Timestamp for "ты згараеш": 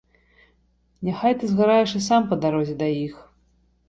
1.43-1.93